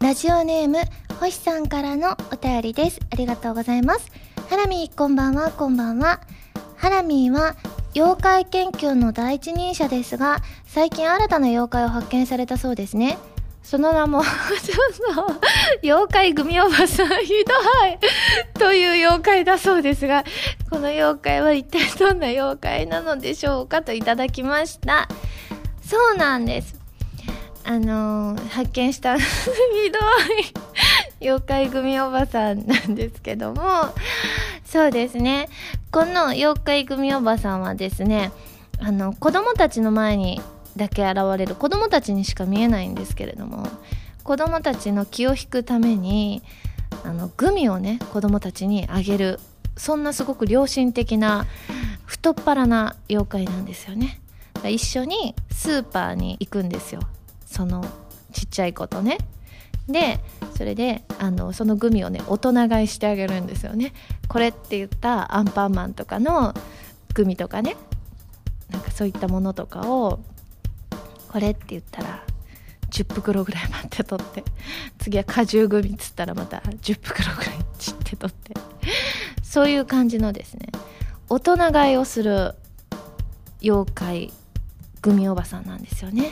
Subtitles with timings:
[0.00, 0.78] ラジオネーム
[1.20, 3.00] 星さんからのお便りです。
[3.12, 4.10] ありがとうございます。
[4.48, 5.50] ハラミーこんばんは。
[5.50, 6.20] こんばんは。
[6.76, 7.54] ハラミーは
[7.94, 13.18] 妖怪研究の第一人者ですが最近新たな妖怪を発見されたそうですね。
[13.62, 14.22] その名も
[15.84, 17.54] 妖怪グミおばさんひど
[17.86, 17.98] い
[18.58, 20.24] という妖怪だそうですが、
[20.70, 25.08] この妖怪は一体どんな妖怪なのでしょうかといただきました。
[25.86, 26.79] そうなんです。
[27.64, 29.24] あのー、発見した ひ
[29.92, 29.98] ど
[31.22, 33.62] い妖怪組おばさんなんですけども、
[34.64, 35.48] そうですね。
[35.90, 38.32] この妖怪組おばさんはですね、
[38.78, 40.40] あの、子供たちの前に
[40.76, 43.66] だけ現れる子供たちにしか見えないんですけれども
[44.22, 46.42] 子供たちの気を引くために
[47.04, 49.38] あのグミをね子供たちにあげる
[49.76, 51.46] そんなすごく良心的な
[52.04, 54.20] 太っ腹な妖怪なんですよね
[54.64, 57.00] 一緒にスーパーに行くんですよ
[57.50, 57.84] その
[58.32, 59.18] ちっちゃい子とね。
[59.88, 60.20] で
[60.56, 63.92] それであのそのグミをね大人買いしてあげるんですよね。
[64.28, 66.54] これって言ったアンパンマンとかの
[67.12, 67.76] グミとかね。
[68.70, 70.20] なんかそういったものとかを
[71.28, 72.24] これって言ったら
[72.90, 74.44] 10袋ぐらい待って取って。
[74.98, 78.54] 次は果汁組っつったらまた10袋ぐらい散って取って。
[79.42, 80.68] そういう感じのですね。
[81.28, 82.54] 大人買いをする
[83.60, 84.32] 妖怪
[85.02, 86.26] グミおばさんなんですよね。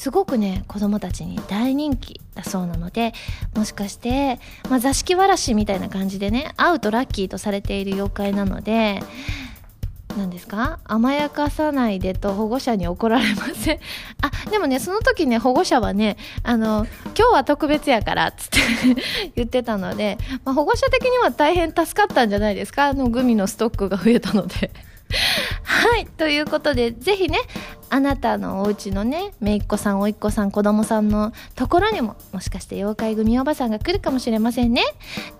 [0.00, 3.12] すごくね子供たちに大人気だそうなので
[3.54, 9.02] もしかして、まあ、座敷わらしみたいな感じでね会うとラッキーとされている妖怪なので
[10.16, 10.80] 何ですか？
[10.84, 13.78] 甘やかさないでと保護者に怒られません？
[14.22, 18.58] あでもねその時ね保護者はねあの今日は特別やからっつって
[19.36, 22.86] 言ってたので、まあ、保護者的には大変助かったんじゃないですか？
[22.86, 24.70] あのグミのストックが増えたので。
[25.62, 26.06] はい。
[26.06, 27.38] ということで、ぜひね、
[27.92, 34.84] あなたのお家のね、めいっ子さん、おいっ子さん、子供さんのところにも、もしかして妖怪組おばさんが来るかもしれませんね。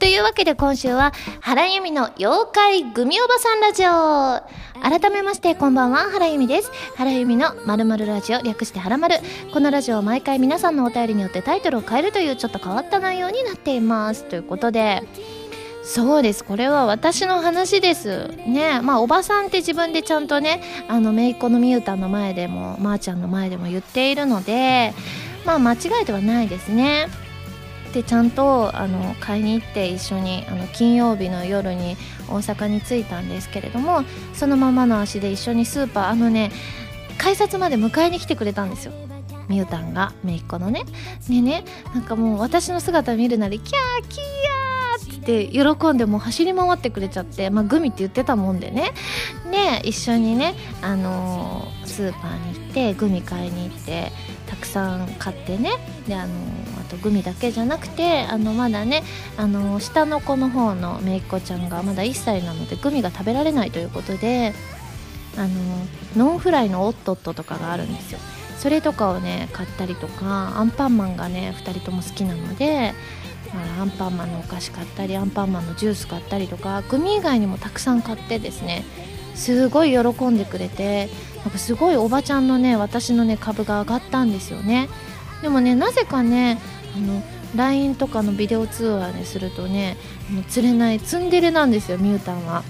[0.01, 4.71] というわけで今週は、原由美の妖怪組おばさんラジオ。
[4.83, 6.73] 改めまして、こんばんは、原由美です。
[6.97, 9.17] 原由美のまるまるラジオ、略して原まる。
[9.53, 14.25] このラジオは毎回皆さんのお便りによってタイトルを変えるというちょっと変わった内容になっています。
[14.25, 15.05] ということで、
[15.83, 16.45] そうです。
[16.45, 18.29] これは私の話です。
[18.47, 18.81] ね。
[18.83, 24.93] まあおばさんって自分でちゃんとねあの姪っ子のみゆたんの前でもまー、あ、ちゃんの前でも言っているので
[25.45, 27.09] まあ間違いではないですね。
[27.93, 31.97] でちゃんとあの買いに行って一緒にあの金曜日の夜に
[32.29, 36.53] 大阪に着いたんですけれどもそのままの足で一緒にスーパーあのね
[37.19, 38.93] 改札まで迎えに来てくれたんですよ。
[39.49, 40.85] みゆたんが姪っ子のね。
[41.29, 44.60] でねなんかもう私の姿見るなりキャーキー
[45.21, 48.93] て喜んでも走り回ってくれちゃって、まあ、グミって言ってたもんでね
[49.51, 54.13] で一緒にね、あのー、スーパーに行ってグミ買いに行って
[54.47, 55.71] たくさん買ってね
[56.09, 59.03] で、あのー、あとグミだけじゃなくてあのまだね、
[59.37, 64.53] あのー、下の子の方のめいっ子ちゃんがまだ1歳なのでグミが食べられないということで、
[65.37, 65.49] あの
[66.17, 68.19] ノンフライのオットットとかがあるんですよ。
[68.59, 72.93] それとかをね買ったりとかアンパンマンがね2人とも好きなので
[73.53, 78.85] アンパンマンのお菓子買ったりアンパンマンのジュース買ったりとかグミ以外にもたくさん買ってですね
[79.35, 81.09] すごい喜んでくれて
[81.43, 84.89] なんかすごいおばちゃんのね私のね株が上がったんですよね。
[85.43, 86.59] でもねなぜかね
[86.95, 87.23] あの
[87.57, 89.97] LINE とかのビデオ通話でするとね
[90.49, 92.63] 釣れないツンデレなんですよミュータンは。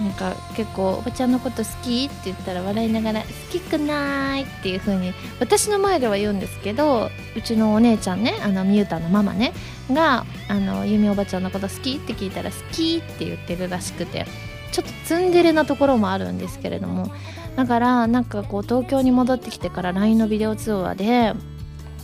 [0.00, 9.52] なんか結構「おばちゃんのこと好き?」って言ったら笑いながら「好きくない」っていう風に私の前では言うんですけどうちのお姉ちゃんねあのみゆたのママね
[9.92, 14.26] があのゆみおばちゃんのこと好きって聞いたら「好き」って言ってるらしくて
[14.72, 17.12] ちょっとツンデレなところもあるんですけれども
[17.54, 21.34] だからなんかこう東京に戻ってきてから LINE のビデオ通話で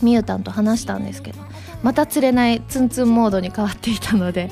[0.01, 1.39] みゆたんと話したんですけど
[1.83, 4.49] また釣れないツンツンモードに変わっていたので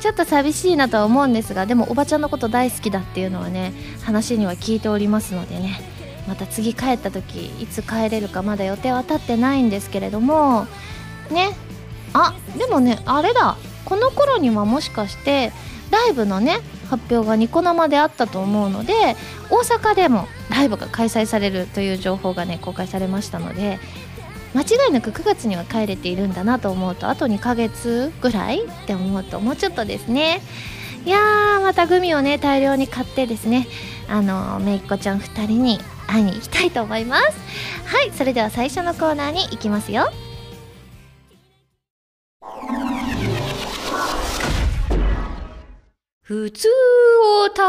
[0.00, 3.72] ちょっと寂しいなとは思うんですがでもおばちゃんのこと大好きだっていうのはね
[4.02, 5.80] 話には聞いておりますのでね。
[6.28, 10.66] また次帰った時いつ帰れるかまだ予定は立ってないんですけれども
[11.30, 11.50] ね。
[12.12, 13.56] あでもねあれだ。
[13.84, 15.52] この頃にはもしかして
[15.90, 19.16] ライブのね発表がニコ生であったと思うので
[19.50, 23.78] 大阪でもライブが開催されるという情報がね公開されましたので
[24.54, 30.40] 間違いなく9月には帰れているんだなと思うとあと2ヶ月ぐらいって思うともうちょっとですね。
[31.06, 33.66] いやーまたグミをね大量に買ってですね
[34.06, 37.24] あのめいっ子ちゃん2人に会いに行きたいと思います。
[37.86, 40.10] はいそれでは最初のコーナーに行きますよ。
[46.22, 46.68] ふつ
[47.44, 47.62] おた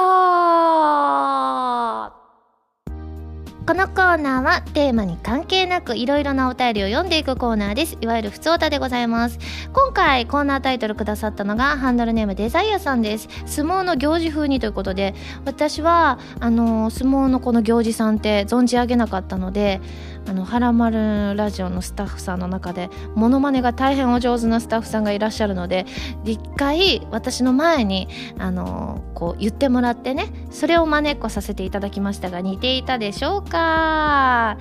[3.67, 7.95] このコーナーはテーマに関係なくいろいろなお便りを読んでいくコーナーです。
[8.01, 9.37] いわゆるふつおたでございます。
[9.71, 13.29] 今回コーナータイトルくださったのがハンドルネームデザイアさんです。
[13.45, 15.13] 相撲の行事風にということで
[15.45, 19.79] 私はあの相撲のこの行事さんって存じ上げなかったので
[20.27, 25.85] あの「はらまるラジオ」のスタッフさんの中でモノマネが大変お上手なスタッフさんがいらっしゃるので
[26.25, 28.07] 一回私の前に
[28.39, 33.50] あのこう言ってもらってねそれを真似っこさせていただきましたが似ていたでしょうか？
[33.51, 34.57] か。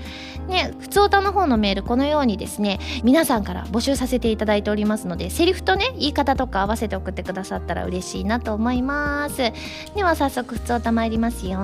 [0.50, 9.36] ね普通歌の方のメールこのようにですね皆さんから募集させていただいておりますのでセリフとね言い方とか合わせて送ってくださったら嬉しいなと思います。
[9.94, 11.58] では早速普通歌参りますよ。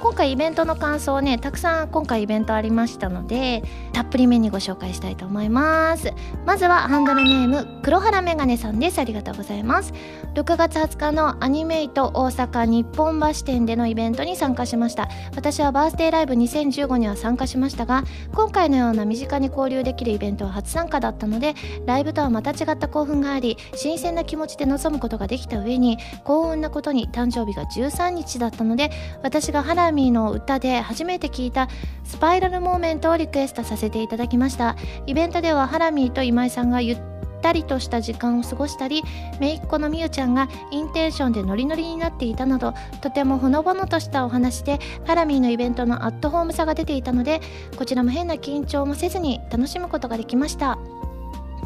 [0.00, 3.62] 今回イベントの感想をねたくさん今回イベントありましたので
[3.92, 6.12] たっぷりめにご紹介したいと思います。
[6.44, 8.98] まずはハンドルネーム黒原メガネさんです。
[8.98, 9.92] ありがとうございます。
[10.34, 15.08] 6月20日のアニメイト大阪日本橋店でのイベントに参加しました。
[15.36, 21.54] 私はバースデーライブ2015には参加しましたが今回のような身近に交流できるイベントは初参加だったので
[21.86, 28.90] ライブとはまた違った興奮があり新鮮な気持ちで臨むことができた上に幸運なことに誕生日が13日だったので
[29.22, 31.68] 私がハラミーの歌で初めて聞いた
[32.04, 34.76] スパイラルモーメントをリクエストさせていただきました。
[35.06, 39.02] イベントではハラミーと今井さんがゆっったりとした時間を過ごしたり
[39.40, 47.40] 姪っ子のみゆちゃんがインテンションでノリノリになっていたなどとてもほのぼのとしたお話でハラミーのイベントのアットホームさが出ていたので
[47.76, 50.97] こちらも変な緊張もせずに楽しむことができました。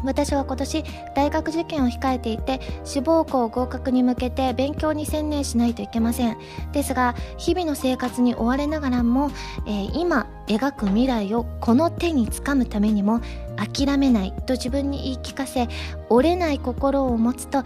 [0.03, 0.83] 私は今年
[1.15, 6.37] 大学受験を控えていて志望校合格に向けて勉強に専念しないといけません。
[6.71, 9.31] ですが日々の生活に追われながらも、
[9.65, 13.21] えー、今描く未来をこの手につかむためにも
[13.55, 15.67] 諦めないと自分に言い聞かせ
[16.09, 17.63] 折れない心を持つと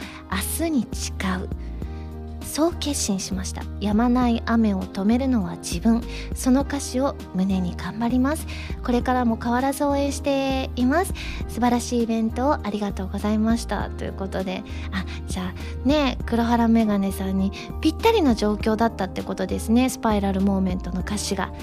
[0.59, 1.66] 明日に誓う。
[2.57, 3.61] そう決心しました。
[3.81, 6.01] 止まない雨を止めるのは自分。
[6.33, 8.47] その歌詞を胸に頑張ります。
[8.83, 11.13] これからも変わらず応援しています。
[11.47, 13.91] 素晴らしいイベントをありがとうございました。
[13.91, 19.87] ということであじゃあね黒原メガネさんにぴったりの状況だったってことですね。
[19.87, 21.53] スパイラルモーメントの歌詞が。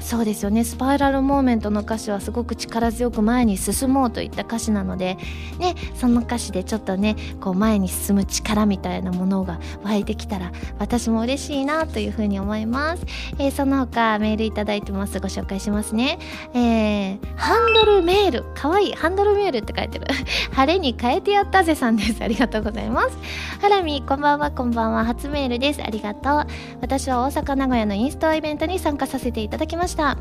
[0.00, 0.64] そうですよね。
[0.64, 5.16] スパイラルモーメントの歌詞はすごく力強く前に進もうといった歌詞なので
[5.58, 13.04] ねその歌詞でちょっとねこう前に進む力みたいなものが湧いてきたら私も嬉しいなというふうに思います、
[13.38, 15.20] えー、その他メールいただいてます。
[15.20, 16.18] ご紹介しますね。
[16.54, 18.44] えー、ハンドルメール。
[18.54, 18.80] かわい。
[18.80, 20.06] いハンドルメールって書いてる。
[20.52, 22.22] 晴れに変えてやったぜさんです。
[22.22, 23.18] ありがとうございます。
[23.60, 24.50] ハラミこんばんは。
[24.50, 25.04] こんばんは。
[25.04, 25.82] 初メールです。
[25.82, 26.46] ありがとう。
[26.80, 29.89] 私は大阪名古屋のインストアイベントに参加させていただきました。
[29.90, 30.16] した。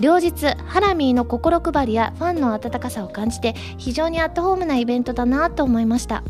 [0.00, 6.22] 両日ハラミーの心配りやファンの温かさを感じて非常にアットホームなイベントだなと思いました。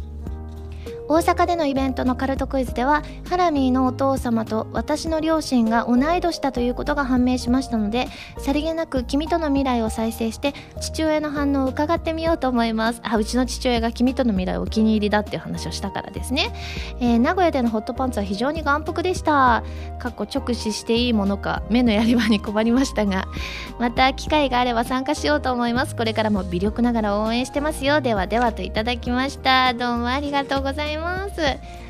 [1.06, 8.06] 大阪でのイベントのカルトクイズではハラミーのお父様と私の両親が同い年だということが判明しましたので
[8.38, 13.00] さりげなく君との未来を再生して父親の反応を伺ってみようと思います。
[13.02, 16.54] あうちの父親が君との未来お気に入りだっていう話をしたからですね、
[17.00, 19.62] えー、名古屋でのホットパンツは非常に眼福でした。
[19.98, 23.26] かっこ直視していいものか目のやり場に困りましたが
[23.78, 25.96] また機会があれば参加しようと思います。
[25.96, 28.00] これからも微力ながら応援してますよ。
[28.00, 29.74] ではではといただきました。
[29.74, 31.83] どうもありがとうございますいます。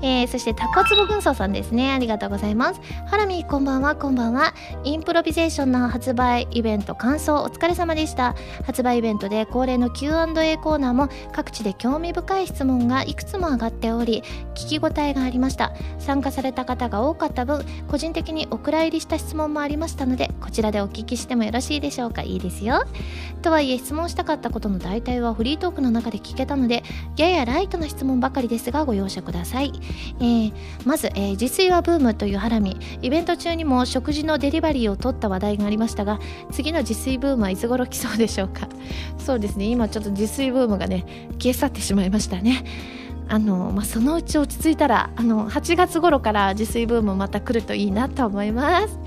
[0.00, 1.90] えー、そしてタコツボ軍曹さんですね。
[1.92, 2.80] ありがとうございます。
[3.06, 4.54] ハラミこんばんはこんばんは。
[4.84, 8.36] インプロビゼーションの発売イベント感想お疲れ様でした。
[8.64, 14.22] 発売イベントで恒例の Q&A コーナーも各地で興味深い質問がいくつも上がっており
[14.54, 15.72] 聞き応えがありました。
[15.98, 22.22] 参加された方が多かった分個人的にお蔵入りした質問もありましたのでこちらでお聞きしてもよろしいでしょうか。
[22.22, 22.84] いいですよ。
[23.42, 26.84] とはいえ質問したかったことの大体はフリートークの中で聞けたので
[27.16, 29.72] ややライトな質問ばかりですがご容赦ください。
[30.20, 30.52] えー、
[30.84, 32.76] まず、えー、自炊はブームというハラミ。
[33.02, 36.18] イベント中にも食事のデリバリーを取った話題がありましたが
[36.50, 38.68] 次の自炊ブームはいつ頃来そうでしょうか。
[39.18, 39.66] そうですね。
[39.66, 41.04] 今ちょっと自炊ブームがね
[41.40, 42.64] 消え去ってしまいましたね。
[43.28, 48.98] あの、まあ、そのうち落ち着いたらあの8月頃から自炊ブームまた来るといいなと思います。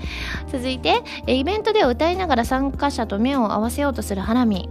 [0.50, 4.68] 続いてイベントで歌いながら参加者と目を合わせようとするハラミ。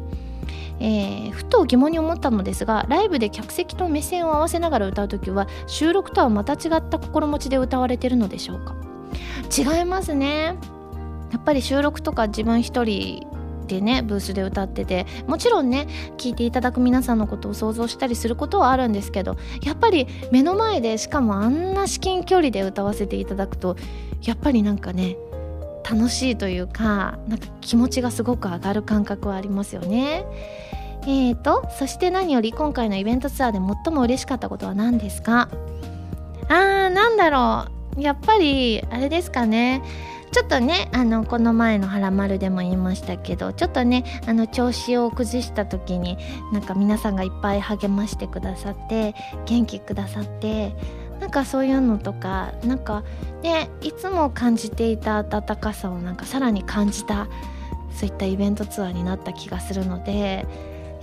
[0.83, 8.75] えー、ふと疑問に思ったのですがライブで客席と目線を合わせながら歌う時は収録とはまた違った心持ちで歌われてるのでしょうか？
[9.55, 10.57] 違いますね。
[11.31, 13.27] やっぱり収録とか自分一人
[13.67, 23.77] でねブースで歌っててもちろんね聴いていただく皆さんのことを想像したりすることはあるんですけどやっぱり目の前でしかもあんな至近距離で歌わせていただくと
[24.23, 25.15] やっぱりなんかね
[25.89, 30.25] 楽しいというかなんか気持ちがすごく上がる感覚はありますよね。
[31.03, 35.49] えーと、そして何より今回のイベントツアーで最も嬉しかったことは何ですか？
[36.47, 37.65] あー、なんだろ
[37.97, 38.01] う。
[38.01, 39.81] やっぱり、あれですかね。
[40.31, 46.17] ちょっとねあのこの前の「はらまる」でも言いましたけどちょっとねあの調子を崩した時に
[46.53, 49.13] なんか皆さんがいっぱい励ましてくださって
[49.45, 50.73] 元気くださって
[51.21, 53.03] なんかそういうのとかなんか
[53.43, 57.27] ねいつも感じていた温かさをなんかさらに感じた
[57.95, 60.47] そういったイベントツアーになった気がするので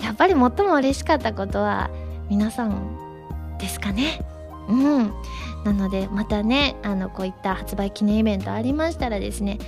[0.01, 1.89] やっぱり最も嬉しかったことは
[2.29, 4.21] 皆さんですかね。
[4.67, 5.13] うん
[5.63, 9.59] なのでまたねあのこういった発売記念イベントありましたらですね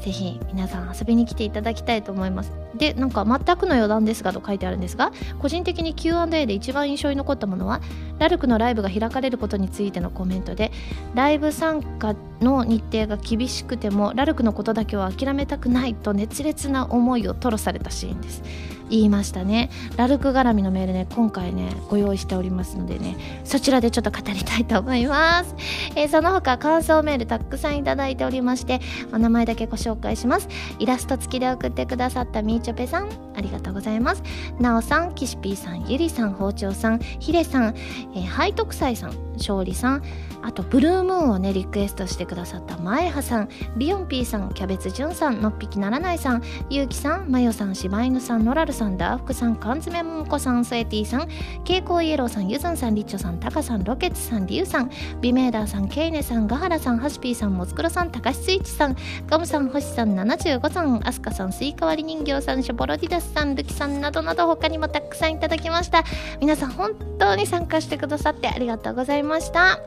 [0.00, 2.52] 是非皆さん遊びに来ていただきたいと思います。
[2.76, 7.80] でなんか全くの余談ですがと書いてあるんですが個人的に Q&A で一番印象に残ったものは
[8.18, 10.70] ラルクのライブが開かれることについてのコメントで
[11.14, 18.42] ライブ参加の日程が厳しくてもラルクのことだけは諦めたくないと熱烈な思いを吐露されたシーンです。
[18.90, 19.70] 言いましたね。
[19.96, 25.54] ラルク絡みのメールね今回ねご用意しておりますのでねそちらでちょっと語りたいと思います、
[25.94, 28.80] えー、その他感想メールたくさんいただいておりまして
[29.12, 30.48] お名前だけご紹介します。
[30.78, 34.22] イラスト付きで送ってくださったみーちょぺさんありがとうございます。
[34.58, 37.74] なおさんキシピーさんゆりさん包丁さんひでさん、
[38.14, 40.02] えー、背徳斎さん勝利さん。
[40.42, 43.48] あとブルームーンをねリクエストしてくださった前葉さん。
[43.76, 46.42] ビヨンピーさんキャベツじゅんさんのっぴきならないさん。
[46.70, 51.20] ゆうきさんまよさん柴犬さんノラルさんダーフクさん缶詰ももこさんスエティさん。
[51.64, 54.90] 蛍光イエローさんゆずんさんリッチョさんタカさんロケツさんリュウさん。
[55.20, 58.96] ビメーダーさんケイネさんガハラさんハシピーさんモスクロさんたかしスイッチさん。
[59.26, 66.04] ガムさん星さん75さんアスカさんスイカ割り人形さんショボロディダスさんルキさんなどなど他にもたくさんいただきました。
[66.40, 69.29] 皆さん本当に参加してくださってありがとうございます。
[69.30, 69.80] ました。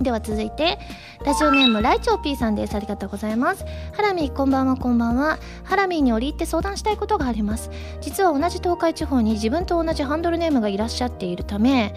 [0.00, 0.78] では続いて
[1.26, 2.74] ラジオネームライチョウ P さんです。
[2.74, 3.66] ありがとうございます。
[3.92, 4.76] ハラミこんばんは。
[4.76, 5.38] こんばんは。
[5.64, 7.70] ハラミーに折り入って相談したいことがあります。
[8.00, 11.94] 実は同じ東海地方に自分と同じハンドルネームがいらっしゃっているため、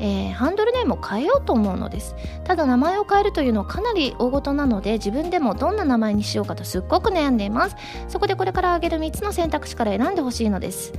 [0.00, 2.16] えー、ハンドルネームを変えようと思うのです。
[2.42, 7.76] ただ名前を変えるというのはかなり大事なので自分でもどんな名前にしようかとすっごく悩んでいます。
[8.08, 10.92] そこでこれから挙げる3つの選択肢から選んでほしいのです。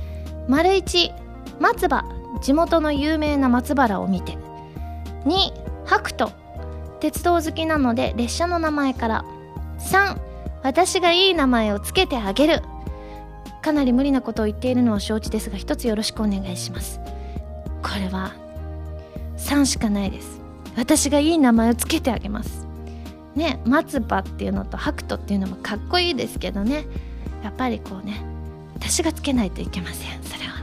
[0.48, 1.12] 丸1
[1.60, 2.04] 松葉。
[2.40, 4.38] 地元の有名な松原を見て。
[5.26, 5.52] 2
[5.84, 6.32] 白斗
[7.00, 9.24] 鉄道好きなので列車の名前から。
[9.78, 10.18] 3
[10.62, 12.62] 私がいい名前をつけてあげる。
[13.62, 17.00] かなり無理なことを言っているのは承知ですが一つよろしくお願いします。
[17.82, 18.32] これは
[19.36, 20.40] 3しかないです。
[20.76, 22.66] 私がいい名前をつけてあげます。
[23.34, 26.84] ね松葉っていうのと白斗っていうのもかっこいいですけどね。
[27.44, 28.24] やっぱりこうね
[28.74, 30.22] 私がつけないといけません。
[30.22, 30.56] それは。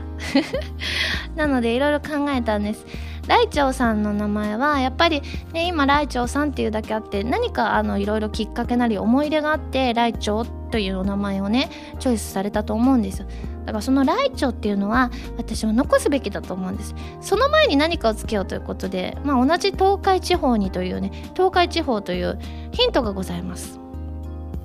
[1.36, 2.84] なのでいろいろ考えたんです。
[3.26, 13.28] ライチョウさんの名前はやっぱり、ね、今ライチョウさんっていうだけあって何かあのいろいろきっかけなり思い入れがあってライチョウというお名前をねチョイスされたと思うんですよ。
[13.64, 16.94] だからそのライチョっていうのは私は残すべきだと思うんです。
[17.20, 22.38] その前に何かをつけようということで、まあ、同じ東海地方にというね東海地方という
[22.72, 23.78] ヒントがございます。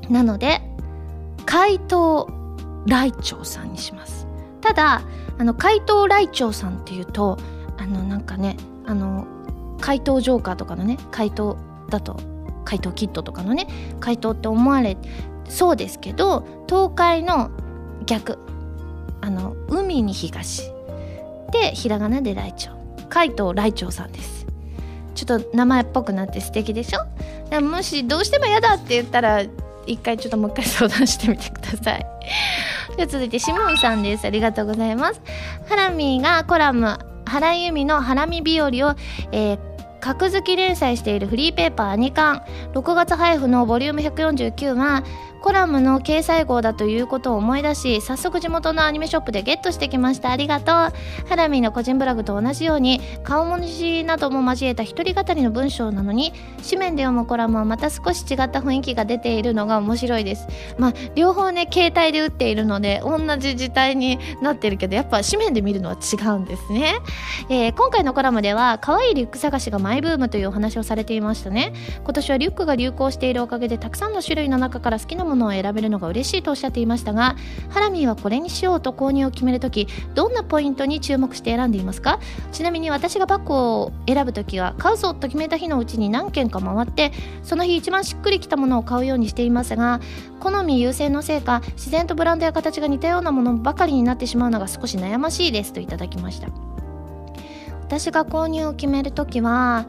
[0.09, 0.61] なので
[1.45, 2.29] 怪盗
[2.87, 4.27] ライチョウさんにします。
[4.61, 5.01] ただ
[5.37, 7.37] あの怪盗ライチョウさんっていうと
[7.79, 9.25] あのなんかねあの
[9.79, 11.57] 怪盗ジョーカーとかのね怪盗
[11.89, 12.17] だと
[12.65, 13.67] 怪盗キッドとかのね
[13.99, 14.97] 怪盗って思われ
[15.47, 17.49] そうですけど東海の
[18.05, 18.37] 逆
[19.21, 20.71] あの海に東。
[21.51, 24.45] でひらがなでライチョウ怪盗ライチョウさんです。
[25.15, 26.99] ちょっと名前っぽくなって素敵でしょ？
[27.49, 29.41] でもしどうしても嫌だって言ったら
[29.87, 32.05] 一回ちょっともう一回相談してみてください。
[32.97, 34.25] で続いてシモンさんです。
[34.25, 35.21] ありがとうございます。
[35.67, 36.99] ハラミーがコラム。
[37.29, 38.71] 原由美のハラミ日和を、
[39.31, 42.43] えー格付き連載しているフリーペーパー2巻
[42.73, 45.03] 6月配布のボリューム149は
[45.41, 50.31] コラムの掲載号だということを思い出し早速地元のアニメショップでゲットしてきました。
[50.31, 51.27] ありがとう。
[51.27, 60.47] ハラミーの個人ブログと同じように顔文字なども交えた一人語りの文章なのに紙面で読むコラムはまた少し違った雰囲気が出ているのが面白いです。
[60.77, 66.95] まあ両方ね携帯で打っているので同じ字体になってるけどやっぱ紙面で見るのは違うんですね、
[67.49, 71.73] えー、今回のコラムでは可愛いリュック探しがマイブームというお話をされていましたね。
[72.03, 77.37] 今年はリュックが流行しているおかげでたくさんの種類の中から好きなものを選べるのが嬉しいとおっしゃっていましたが
[77.69, 82.19] ハラミーはこれにしようと購入を決めるときどんなポイントに注目して選んでいますか？
[82.51, 87.11] ちなみに私がバッグを選ぶときは買うぞと決めた日のうちに何件か回って
[87.43, 90.01] その日一番しっくりきたものを買うようにしていますが
[90.39, 96.49] 好み優先のせいか自然とブランドや形が似たようなものばかりになってしまうのが少し悩ましいですといただきました。
[97.81, 99.87] 私が購入を決めるときは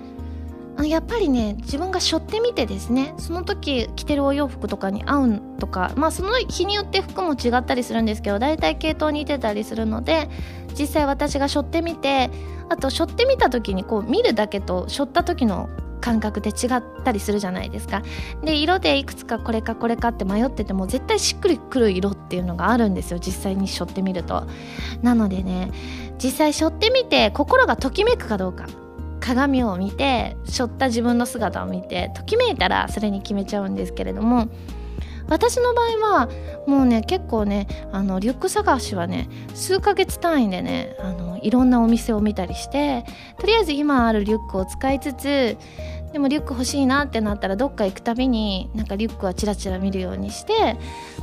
[0.87, 10.28] やっぱりね自分が背負ってみてですねその時着てるお洋服とかに合うとかまあその日によって服も違ったりするんですけど大体系統に似てたりするので
[10.78, 12.30] 実際私が背負ってみて
[12.68, 15.68] あと背負ってみた時にこう見るだけと背負った時の
[16.00, 18.02] 感覚で違ったりするじゃないですか。
[18.42, 24.46] で色でいくつかこれかこれかって迷ってても絶対しっくりくる色っていうのがあるんですよ実際に背負ってみると。
[25.02, 25.70] なのでね
[26.22, 28.66] 実際背負ってみて心がときめくかどうか。
[29.20, 34.48] 鏡を見て背負った自分の姿を見てときめいたらそれに決めちゃうんですけれども
[35.28, 36.28] 私の場合は
[36.66, 43.04] もうね結構ねあのリュック探しはね数ヶ月単位でねあのいろんなお店を見たりして
[43.38, 45.56] とりあえず今あるリュックを使いつつ
[46.12, 50.76] でもリュック欲しいなってなったらどっか行くたびになんかリュックはチラチラ見るようにして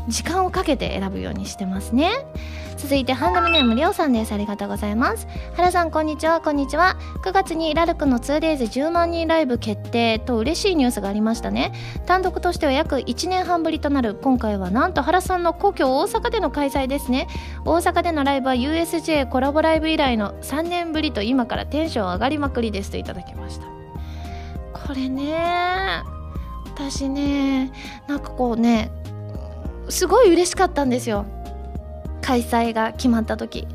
[0.08, 2.12] 時間をかけて選ぶようにしてますね。
[2.78, 4.32] 続いてハンドルネームりょうさんです。
[4.32, 5.28] ありがとうございます。
[5.56, 6.42] 原さんこんにちは。
[6.42, 6.96] こんにちは。
[7.24, 11.74] 9月にラルクの 2days10 万人ライブ決定と嬉しいニュースがありましたね。
[12.06, 17.28] 単独としては約1年半ぶりとなる今回はなんと原さんの故郷大阪での開催ですね。
[17.66, 22.92] 大阪でのライブは USJ コラボライブ以来の3年ぶりと今からテンション上がりまくりです。
[22.92, 23.66] といただきました。
[24.74, 26.04] これね
[26.78, 27.72] 私ね
[28.08, 28.92] なんかこうね
[29.90, 31.26] すごい嬉しかったんですよ。
[32.22, 33.68] 開催が決まった時。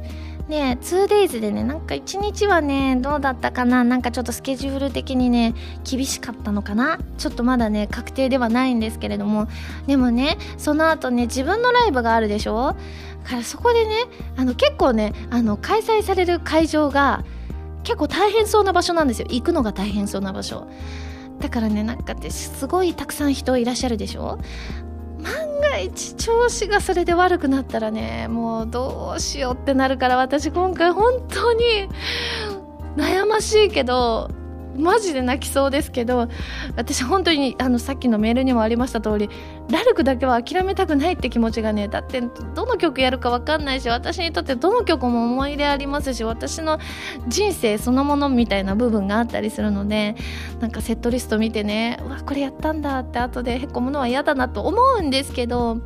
[0.48, 3.84] で 2days でねなんか1日はねどうだったかな？
[3.84, 5.54] なんかちょっとスケジュール的にね
[5.88, 6.98] 厳しかったのかな？
[7.16, 9.46] ちょっとまだね確定ではないんですけれども。
[9.86, 12.74] でもねその後ね自分のライブがあるでしょ？
[13.24, 13.94] だからそこでね
[14.36, 17.24] あの結構ねあの開催される会場が
[17.84, 19.28] 結構大変そうな場所なんですよ。
[19.30, 20.68] 行くのが大変そうな場所。
[21.38, 24.38] だからねなんかってすごいたくさん人いらっしゃるでしょ？
[25.22, 31.88] 万が一調子がそれで悪くなったらねもうどうしようってなるから私今回本当に
[32.96, 34.30] 悩ましいけど
[34.76, 36.28] マジで泣きそうですけど
[36.76, 39.28] 私本当にあのさっきのメールにもありました通り
[39.70, 42.20] ラルクだけは諦めたくないって気持ちがねだって
[42.54, 46.78] どの曲やるか分かんないし私にとってどの曲も思い入れありますし私の
[47.28, 50.16] 人生そのものみたいな部分があったりするので
[50.60, 55.78] なんかセットリスト見てねうわこれやったんだって後でへこむのは嫌だなと思うんですけど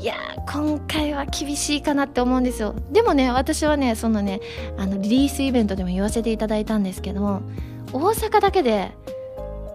[0.00, 0.14] いや
[0.50, 2.74] 今回は厳しいかなって思うんですよ。
[2.90, 4.40] でもね私はねそのね
[4.78, 7.42] あのリリースイベントでも言わせていただいたんですけど
[7.92, 8.92] 大阪だけで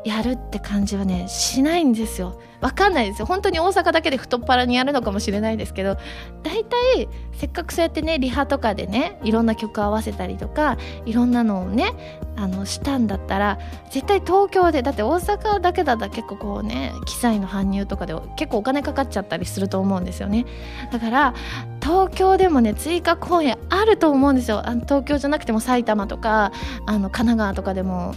[0.05, 2.39] やるって感じはねしないんですよ。
[2.61, 3.25] わかんないですよ。
[3.25, 5.97] 本当に大阪だけで太っ腹にやるのかもしれないですけど
[6.43, 13.57] 大体せっかくそうやってねリハとかでねいろんな曲合わせたりとかいろんなのをねあのしたんだったら
[13.89, 20.45] 絶対東京でだって大阪だけだったら結構こうね機材の搬入とかで結構お金かかっちゃったりすると思うんですよね。
[20.91, 21.33] だから
[21.81, 24.61] 東京でもね追加公演あると思うんですよ。
[24.67, 26.51] あの東京じゃなくても埼玉とか
[26.85, 28.13] あの神奈川とかでも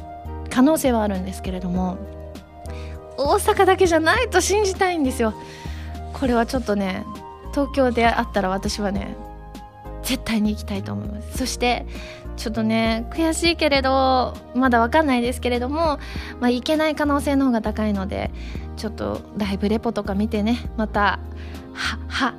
[0.51, 1.99] 可能性はあるんですけれども
[3.17, 5.35] 大阪だけじゃないと信じたいんですよ。
[6.13, 7.05] これはちょっとね
[7.53, 9.17] 東京であったら私はね
[10.03, 11.39] 絶対に行きたいと思います。
[11.39, 11.87] そして
[12.37, 15.99] ちょっとね悔しいけれどまだわかんないですけれども、
[16.41, 18.31] まあ、行けない可能性の方が高いので
[18.79, 21.19] ちょっとライブレポとか見てねまた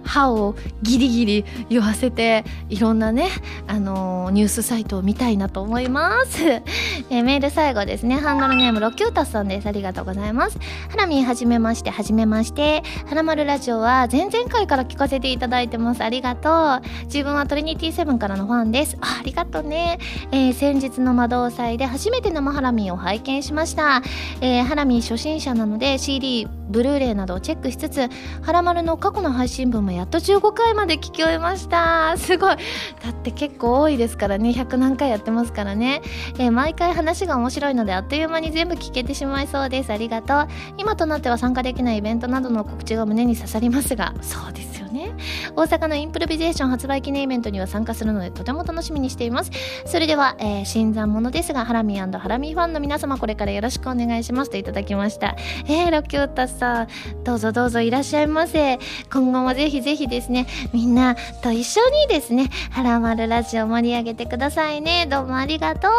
[0.03, 3.29] 歯をギリギリ言わせていろんなね、
[3.67, 6.43] あのー、ニュースサイトを見たいなと思います、
[7.09, 8.17] え、メール最後ですね。
[8.17, 9.67] ハンドルネームロキュータスさんです。
[9.67, 10.57] ありがとうございます。
[10.89, 11.89] ハラミはじめまして。
[11.89, 12.83] はじめまして。
[13.07, 16.03] ハラマルラジオは前々回から聞かせていただいてます。
[16.03, 16.81] ありがとう。
[17.05, 18.97] 自分はトリニティセブンからのファンです。
[18.99, 19.99] あありがとうね、
[20.31, 24.01] えー、先日の魔導祭で初めて生ハラミを拝見しました、
[24.41, 26.28] えー、ハラミ初心者なので CD
[26.69, 28.09] ブルーレイなどをチェックしつつ
[28.41, 32.15] 「はらまる」の過去の配信分もやっと15回まで聞き終えました。
[32.17, 32.55] すごい。
[33.03, 34.49] だって結構多いですからね。
[34.51, 36.01] 100何回やってますからね、
[36.37, 39.91] えー、毎回話が面白いのであっという間に全部聞けてしまいそうです。
[39.91, 40.47] ありがとう。
[40.77, 44.13] 今となっては参加できないイベントなどの告知が胸に刺さりますが。
[44.21, 45.15] そうですよね。
[45.55, 49.51] 大阪のインプロビゼーション発売記念イベントには参加するのでとても楽しみにしています。
[49.85, 55.35] それでは、えー、新参者ですがハラミハラミファンの皆様これからよろしくお願いしますといただきました。
[55.65, 56.87] えー、6翔太さん
[57.23, 58.79] どうぞどうぞいらっしゃいませ。
[59.11, 65.07] 今後もぜひぜひですねみんなと一緒にですねはらまるラジオ盛り上げてくださいね。
[65.09, 65.91] どうもありがとう。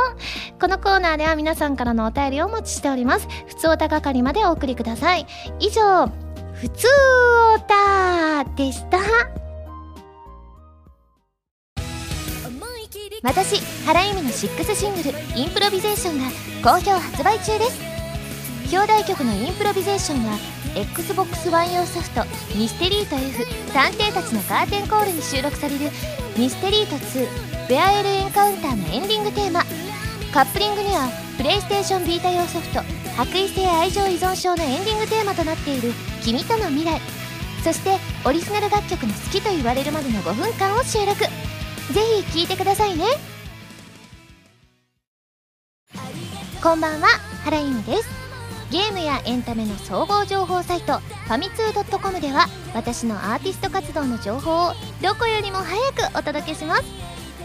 [0.61, 3.28] このコーナーでは皆さんからのお便りをお待ちしております。
[3.46, 5.26] ふつおた係までお送りください。
[5.59, 6.06] 以上
[6.52, 6.87] ふつ
[7.54, 8.98] おたでした。
[13.22, 16.30] 私原由美の sixth シングル「Improvisation」が
[16.62, 17.99] 好評発売中です。
[18.70, 20.38] 兄弟曲のインプロビゼーションは
[20.76, 22.22] XBOX1 用ソフト
[22.54, 25.90] 「ミステリート F 探偵たちのカーテンコール」に収録される
[26.38, 29.64] 「ミステリート2ベアエルエンカウンター」のエンディングテーマ。
[30.33, 32.80] カップリングには PlayStation Vita 用ソフト
[33.18, 37.00] 「白衣性愛情依存症」のエンディングテーマとなっている「君との未来」
[37.64, 41.18] そしてオリジナル楽曲の好きと言われるまでの5分間を収録。
[41.18, 41.28] ぜ
[42.30, 43.04] ひ聴いてくださいね。
[46.62, 47.09] こんばんは
[47.42, 48.29] 原由美です。
[48.70, 56.85] ゲームやエンタメの総合情報サイトファミツー .com では私のアーティスト活動の情報をどこよりも早くお届けします。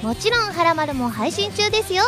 [0.04, 2.04] もちろん「はらまる」も配信中ですよ。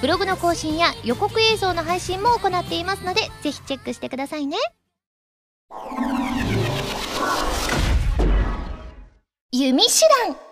[0.00, 4.56] ブログの更新や予告映像の配信も行っていますのでぜひチェックしてくださいね。
[9.52, 9.90] 弓手
[10.26, 10.45] 段。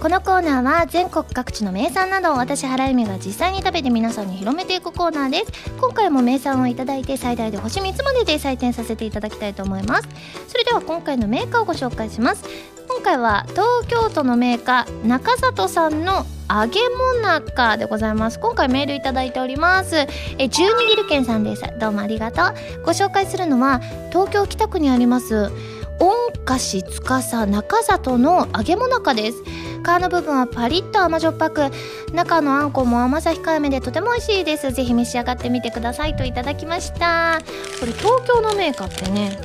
[0.00, 5.70] このコーナーは全国各地の名産などを私原由美が実際に食べて皆さんに広めていくコーナーです。
[5.80, 10.08] 今回も名産を頂いて最大で星3つまでで採点させていただきたいと思います。
[10.48, 12.44] それでは今回のメーカーをご紹介します。
[12.88, 18.38] 今回は東京都のメーカー中里さんの揚げもなかでございます。
[18.38, 20.06] 今回メールいただいております。
[20.38, 21.62] え十二ギルケンさんです。
[21.78, 22.84] どうもありがとう。
[22.84, 23.80] ご紹介するのは
[24.10, 25.50] 東京北区にあります
[25.98, 26.12] 御
[26.44, 29.38] 菓子司中里の揚げもなかです。
[29.84, 31.70] 皮の部分はパリッと甘じょっぱく
[32.12, 34.72] 中のあんこも甘さ控えめでとても美味しいです。
[34.72, 37.38] ぜひ召し上がってみてくださいといただきました。
[37.78, 39.38] これ東京のメーカーってね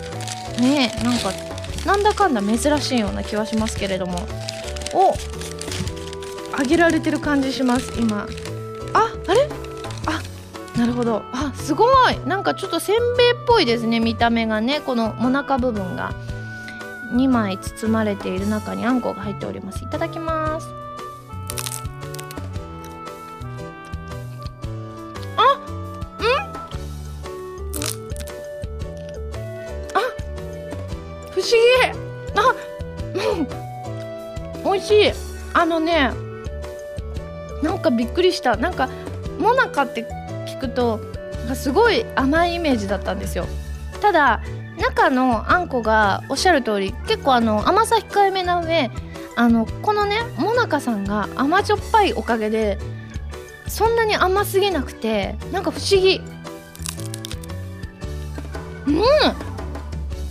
[0.60, 1.32] ねえなんか
[1.86, 4.18] なんだかんだ珍しいような気はしますけれども。
[4.94, 5.14] お
[6.58, 8.28] 揚げられてる感じします今。
[8.94, 9.48] ああれ？
[10.08, 11.22] あなるほど。
[11.32, 12.20] あすごい。
[12.26, 16.14] なんかちょっとせんべいっぽいですね見た目がねこのもなか部分が。
[17.12, 19.84] 2枚包まれている中にあんこが入っております。
[19.84, 20.68] いただきます。
[25.38, 25.44] あ
[26.20, 26.26] うん。
[29.96, 30.00] あ
[31.32, 31.58] 不思議。
[32.36, 32.56] あ
[34.64, 35.12] 美味しい。
[35.54, 36.12] あのね
[37.64, 38.56] なんかびっくりした。
[38.56, 38.88] なんか
[39.40, 40.06] もなかって
[40.46, 41.00] 聞くと
[41.56, 43.48] すごい甘いイメージだったんですよ。
[44.00, 44.42] ただ
[44.80, 48.90] 中のあんこがおっしゃる通り結構あの甘さ控えめな上
[49.36, 52.78] あのこのねもなかさんが甘じょっぱいおかげで
[53.68, 56.22] そんなに甘すぎなくてなんか不思議。
[58.88, 58.96] うん！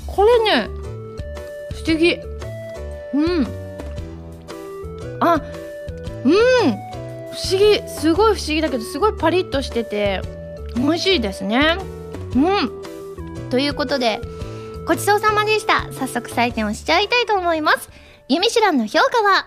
[0.06, 0.68] これね
[1.72, 2.18] 不思議。
[3.14, 3.46] うん。
[5.20, 5.40] あ
[6.24, 6.32] うん！
[6.32, 7.88] 不思議。
[7.88, 10.20] すごい不思議だけどすごいパリッとしてて
[10.74, 11.76] 美味しいですね。
[12.34, 13.48] うん！
[13.50, 14.20] ということで
[14.88, 15.92] ごちそうさまでした。
[15.92, 17.90] 早速採点をしちゃいたいと思います。
[18.30, 19.46] ユミシュランの評価は、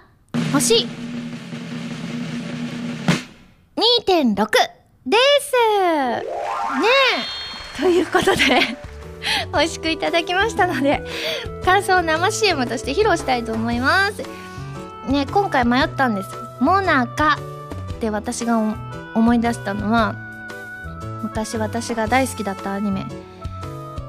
[0.54, 0.86] 星。
[4.06, 4.45] 2.6
[5.08, 5.54] です。
[5.58, 6.23] ね
[7.75, 7.82] え。
[7.82, 8.77] ということで
[9.51, 11.01] 美味しくいただきましたので
[11.65, 14.21] 感想を生 CM として披露したいと思います。
[15.10, 16.30] ね今回迷ったんです
[16.62, 17.39] 「モナカ」
[17.91, 18.60] って私が
[19.15, 20.13] 思い出したのは
[21.23, 23.31] 昔私が大好きだったアニメ。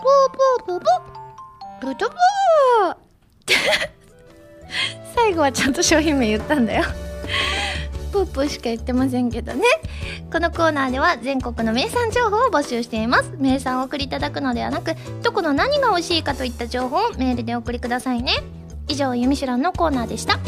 [0.00, 0.90] プープープー
[1.80, 2.10] プープー
[5.14, 6.84] 最後はちゃんと商品名言ったんだよ。
[8.12, 9.64] プープーしか言ってませんけどね。
[10.32, 13.32] このコーナーでは全国の名産情報を募集しています。
[13.38, 18.42] 名産を送りいただくのではなくどこの何が美味しいかといった情報をメールでお送りくださいね。
[18.88, 20.38] 以上「ゆみしゅらん」のコーナーでした。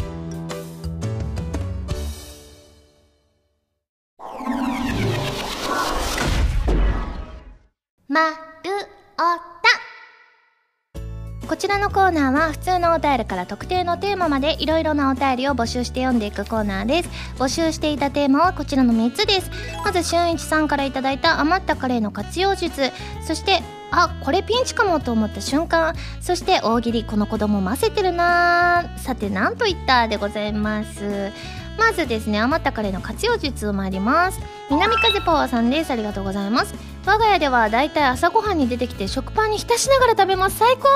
[11.63, 17.09] ちらのコーナーは普通のお便りから特定のテーマまでいろいろなお便りを募集して読んでいくコーナーです。
[17.37, 19.49] 募集していたテーマはこちらの3つです。
[19.85, 22.91] まずしゅんいちさんからいただいた余ったカレーの活用術。
[23.25, 25.95] そしてあこれピンチかもと思った瞬間。
[26.19, 31.31] そして大喜利この子供混ぜてるなさて何と言ったでございます。
[31.77, 34.39] まずですね余ったカレーの活用術を参ります。
[34.69, 35.91] 南風パワーさんです。
[35.91, 36.73] ありがとうございます。
[37.05, 40.57] 我が家ではだいたい朝ごはんに出てきて食パンに浸しながら食べます。
[40.57, 40.87] 最高。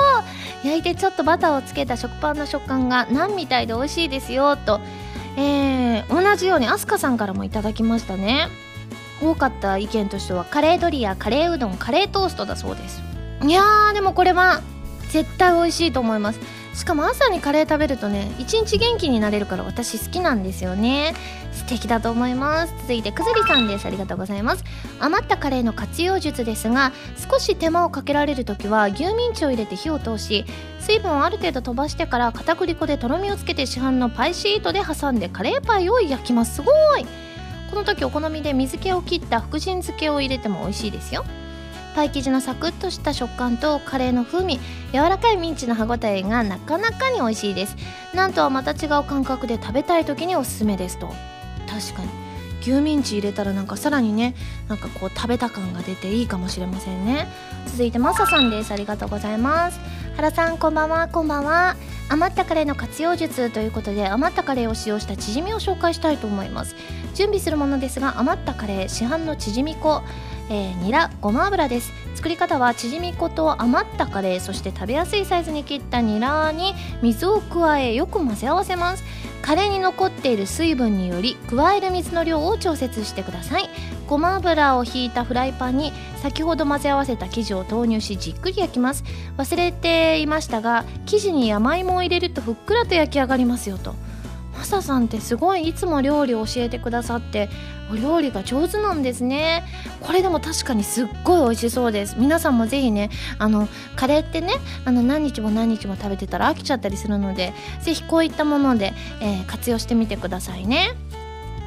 [0.64, 4.80] 焼いてちょっとバターをつけた食パンの食感がナンみたいで美味しいですよと。
[5.36, 8.48] えー、同じようにアスカさんからもいただきましたね。
[9.20, 13.02] 多かった意見としてはカレードリアカレーうどんカレートーストだそうです。
[13.44, 14.62] いやーでもこれは
[15.10, 16.40] 絶対美味しいと思います。
[16.78, 21.12] しかも朝にカレー食べるとね一日元気になれるから私好きなんですよね。
[21.52, 22.74] 素敵だと思います。
[22.82, 23.86] 続いてくずりさんです。
[23.86, 24.62] ありがとうございます。
[25.00, 30.44] 余ったカレーの活用術ですが少し手間をかけられる時は牛ミンチを入れて火を通し
[30.78, 36.54] 水分をある程度飛ばしてから片栗粉でとろみをつけて市販のパイシートで挟んでカレーパイを焼きます。
[36.54, 37.04] すごい。
[37.70, 41.24] この時お好みで水気を切った福神漬けを入れても美味しいですよ。
[41.98, 44.60] パイ生地のサクッとした食感とカレーの風味
[44.92, 47.74] 柔らかいミンチの歯ごたえがなかなかに美味しいです。
[48.14, 51.08] なんとはまた違う感覚で食べたい時におすすめですと。
[51.66, 52.08] 確かに。
[52.60, 54.36] 牛ミンチ入れたらなんかさらにね
[54.68, 57.26] なんかこう食べた感が出ていいかもしれませんね。
[57.66, 58.72] 続いてマサさんです。
[58.72, 59.80] ありがとうございます。
[60.14, 61.08] 原さんこんばんは。
[61.08, 61.74] こんばんは。
[62.10, 66.76] 余ったカレーの活用術ということで余ったカレーを使用したチヂミを紹介したいと思います。
[67.14, 70.00] 準備するものですが余ったカレー市販のチヂミ粉
[70.50, 71.92] えー、ニラごま油です。
[72.14, 79.04] 作り方はチヂミ粉と余ったカレーそして食べやすいサイズに切ったニラに水を加えよく混ぜ合わせます。
[79.42, 83.70] カレーに残っている水分により加える水の量を調節してください。
[84.08, 89.04] ごま油をひいたフライパンに先ほど混ぜ合わせた生地を投入しじっくり焼きます。
[89.36, 93.94] 忘れていましたが生地に山芋を入れるとふっくらと焼き上がりますよと。
[94.58, 97.48] マサさんってすごいいつも料理を教えてくださって
[97.92, 99.64] お料理が上手なんですね。
[100.00, 102.16] これでも確かにすっごい美味しそうです。
[102.18, 110.90] 皆さんもぜひねあのカレーってねあの何日も何日も食べてたら飽きちゃったりするのでぜひこういったもので、えー、活用してみてくださいね。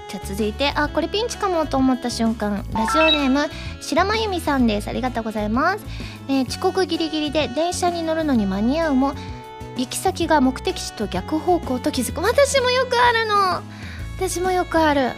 [0.10, 2.66] じゃあ続いてあこれピンチかもと思った瞬間。
[2.74, 3.48] ラジオネーム
[3.80, 4.90] 白間由美さんです。
[4.90, 5.86] ありがとうございます、
[6.28, 9.14] えー、遅刻ギリギリで電車に乗るのに間に合うも
[9.82, 12.22] 行き先が目的地と逆方向と気づく。
[12.22, 13.64] 私もよくあるの。
[14.16, 15.14] 私もよくある。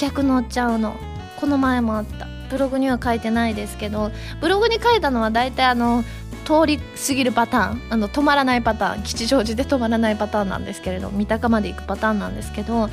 [0.00, 0.96] 逆乗っちゃうの。
[1.40, 2.26] この前もあった。
[2.50, 4.10] ブログには書いてないですけど。
[4.40, 6.02] ブログに書いたのは大体あの
[6.44, 7.82] 通り過ぎるパターン。
[7.90, 9.04] あの止まらないパターン。
[9.04, 12.90] 吉祥寺で止まらないパターンなんですけれど三鷹まで行くパターンなんですけど。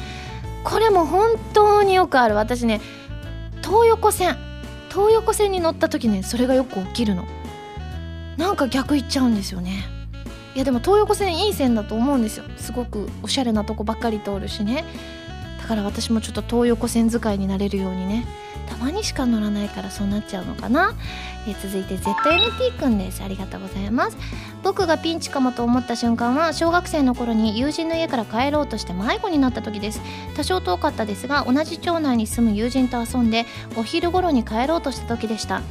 [0.63, 2.35] これも本当によくある。
[2.35, 2.81] 私ね
[3.63, 4.37] 東横線。
[4.89, 7.25] 東横線に乗った時ねそれがよく起きるの。
[8.37, 9.94] なんか逆行っちゃうんですよね。
[10.55, 12.45] いやでも東横線いい線だと思うんですよ。
[12.55, 14.85] すごくおしゃれなとこばっかり通るしね。
[15.61, 18.25] だから私もちょっと東横線使いになれるようにね。
[18.69, 20.95] たまにしか乗らないからそうなっちゃうのかな、
[21.47, 23.21] えー、続いて ZNT くんです。
[23.21, 24.17] ありがとうございます。
[24.63, 30.01] 僕がピンチかもと思った瞬間は小学生の頃に友人の家から帰ろうとして迷子になった時です。
[30.35, 35.61] 多少遠かったですが同じ町内に住む友人と遊んでお昼頃に帰ろうとした時でした。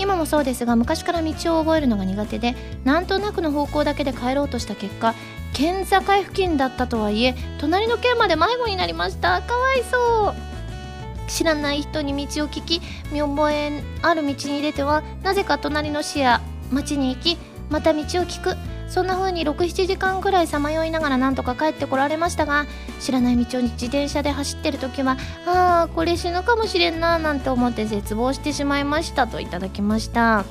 [0.00, 5.14] 今もそうですが昔から道を覚えるのが苦手でなんとなくの方向だけで帰ろうとした結果
[5.52, 9.42] 県境付近だったとはいえ隣の県まで迷子になりました。
[9.42, 11.30] かわいそう。
[11.30, 12.80] 知らない人に道を聞き
[13.12, 16.40] 見覚えある道に出てはなぜか隣の市や
[16.72, 17.36] 町に行き
[17.68, 18.56] また道を聞く。
[18.90, 22.66] そんな風に67時間くらいさまよいながらなんとか帰ってこられましたが
[22.98, 30.44] 知らない道を自転車で走ってる時はああこれ死ぬかもしれんななんて思って絶望してしまいましたといただきました。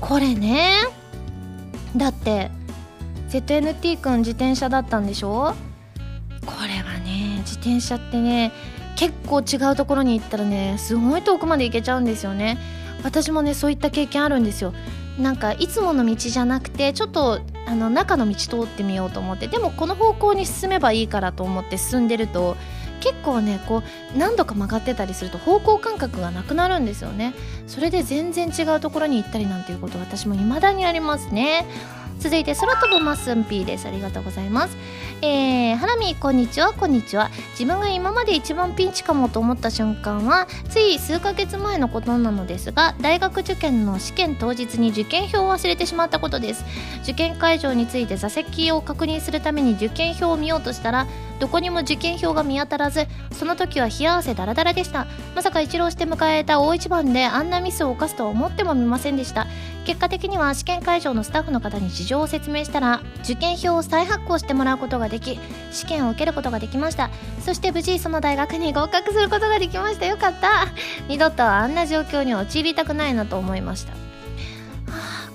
[0.00, 0.72] これね
[1.96, 2.50] だって
[3.30, 5.54] ZNT 君自転車だったんでしょ？
[6.44, 8.52] これはね自転車ってね
[8.96, 12.58] 結構違うところに行ったらねすごい遠くまで行けちゃうんですよね。
[13.04, 14.74] 私もねそういった経験あるんですよ。
[15.18, 22.56] なんかいつもの道じゃなくてちょっとあの中の道通ってみようと思ってでもこの方向に進めばいいからと思って進んでると
[23.00, 23.82] 結構ねこ
[24.14, 27.34] う何度か曲がってたりすると方向感覚がなくなるんですよね。
[27.66, 31.66] それで全然違うところに行ったりなんていうこと私も未だにありますね。
[32.18, 33.86] 続いて空飛ぶマッスン P です。
[33.86, 34.76] ありがとうございます。
[35.22, 36.72] えー、ハラミこんにちは。
[36.72, 37.30] こんにちは。
[37.52, 46.64] 自分が今まで一番ピンチかもと思った瞬間はつい数ヶ月前のことなのですが大学受験の試験当日に受験票を忘れてしまったことです。
[47.02, 51.06] 受験会場について座席を確認するために受験票を見ようとしたら
[51.38, 55.06] どこにも受験票が見当たらずその時は冷や汗ダラダラでした。
[55.34, 59.46] まさか一浪して迎えた大一番であんなミスを犯すとは思ってもみませんでした。
[59.86, 65.38] 結果的には試験会場のスタッフの方に事情を説明したら受験票を再発行してもらうことができ
[65.70, 67.08] 試験を受けることができました。
[67.40, 70.06] そして無事その大学に合格することができました。
[70.06, 70.66] よかった。
[71.08, 73.92] 二度とあんな状況に陥りたくないなと思いました。
[73.92, 73.98] は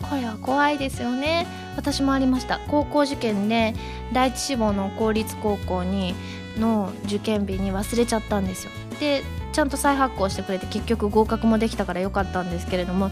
[0.01, 1.47] あこれは怖いですよね。
[1.77, 2.59] 私もありました。
[2.67, 3.73] 高校受験で
[4.11, 6.13] 第一志望の公立高校に
[6.57, 8.71] の受験日に忘れちゃったんですよ。
[8.99, 13.11] でちゃんと再発行してくれて結局合格もできたからよかったんですけれども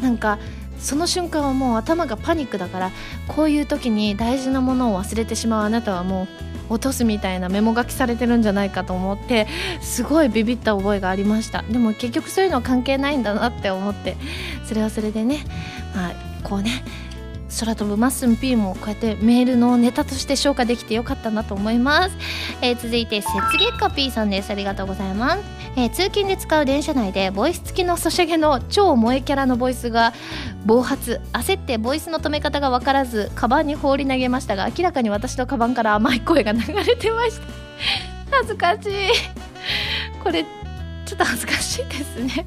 [0.00, 0.38] なんか
[0.80, 2.90] その瞬間はもう頭がパニックだから
[3.28, 6.26] こういう時に大事なものを忘れてしまうあなたはも
[6.70, 9.46] う落とすみたいなメモ書きされてるんじゃないかと思って
[9.80, 11.62] すごいビビった覚えがありました。
[11.62, 14.16] でも結局そういうのは関係ないんだなって思って
[14.64, 15.44] それはそれでね
[15.94, 16.12] まあ
[16.44, 16.84] こうね
[17.58, 22.16] 空飛ぶマッスン P もこうやってメールのネタとして消化できてよかったなと思います、
[22.62, 24.50] えー、続いて雪月花 P さんです。
[24.50, 25.42] ありがとうございます、
[25.76, 30.12] えー、通勤で使う電車内でボイス付きのソシャゲの超萌えキャラのボイスが
[30.64, 37.46] 暴発焦ってボイスの止め方が分からずカバンに放り投げましたが明らかに私のカバンから甘い声が流れてました。
[38.36, 38.90] 恥ずかしい。
[40.22, 40.44] これ
[41.04, 42.46] ちょっと恥ずかしいですね。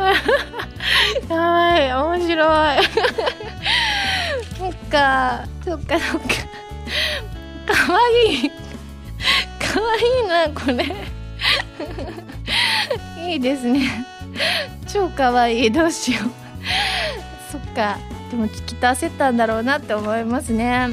[1.28, 2.78] やばい面白い。
[4.58, 6.28] そっかそっかそっか。
[7.86, 10.84] かわいいかわいいなこれ。
[13.30, 14.06] いいですね。
[14.92, 16.30] 超かわいいどうしよう。
[17.52, 17.98] そっか
[18.30, 20.88] でも聞きっと焦ったんだろうなって思いますね。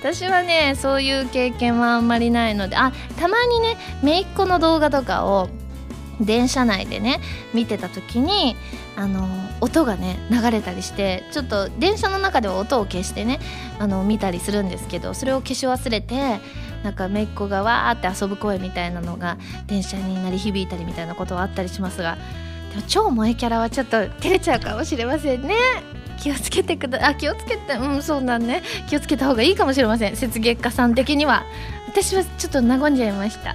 [0.00, 5.48] 私はねそういう経験はあんまりないのであたまにね姪っ子の動画とかを
[6.24, 7.20] 電車内でね
[7.54, 8.56] 見てた時に
[8.96, 9.28] あの
[9.60, 13.40] 音がね流れたりしてちょっと電車の中では音を消してね
[13.78, 16.40] あの見たりするんですけどそれを消し忘れて
[16.82, 22.16] なんか姪っ子がわーって遊ぶ声みたいなのが電車に鳴り響いたりみたいなことはあったりしますが
[22.70, 25.54] でも超萌えキャラはちょっと照れちゃうかもしれませんね。
[26.18, 28.62] 気をつけてくだあ気をつけてうんそうなんね。
[28.88, 30.12] 気をつけた方がいいかもしれません。
[30.12, 31.44] 雪月花さん的には。
[31.92, 33.54] 私はちょっと和んじゃいました。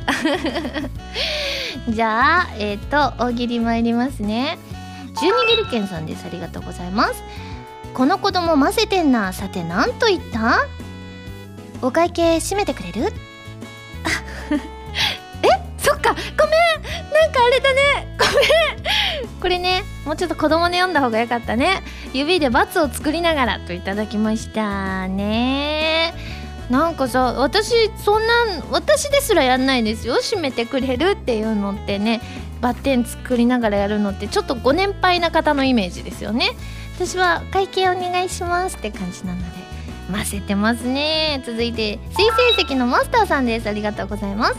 [1.89, 4.59] じゃあえっ、ー、と大喜利参りますね。
[5.19, 6.23] 十二ゲルケンさんです。
[6.25, 7.23] ありがとうございます。
[7.95, 9.33] この子供混ぜてんな。
[9.33, 10.67] さて何と言った？
[11.81, 13.05] お会計閉めてくれる？
[15.41, 15.47] え？
[15.79, 16.13] そっか。
[16.13, 17.11] ごめん。
[17.11, 18.15] なんかあれだね。
[18.19, 19.39] ごめん。
[19.41, 21.81] これねもうちょっと子供で読んだ方がよかったね。
[22.13, 25.86] 指で×を作りながらといただきましたね。
[26.69, 28.33] なんかさ私そんな
[28.71, 30.15] 私ですらやんないですよ。
[30.21, 32.21] 閉めてくれるっていうのってね
[32.59, 36.49] バッテン作りながらやるのってちょっとご年配な方のイメージですよね。
[36.95, 39.45] 私は会計お願いしますって感じなので
[40.11, 41.41] 混ぜてますね。
[41.45, 43.69] 続いて水星石のマスターさんです。
[43.69, 44.55] ありがとうございます。